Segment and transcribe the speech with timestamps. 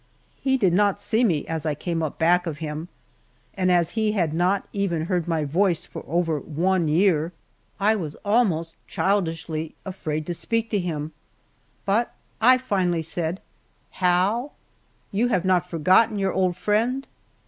[0.41, 2.87] He did not see me as I came up back of him,
[3.53, 7.33] and as he had not even heard my voice for over one year,
[7.79, 11.11] I was almost childishly afraid to speak to him.
[11.85, 13.41] But I finally said,
[13.91, 14.53] "Hal,
[15.11, 17.05] you have not forgotten your old friend?"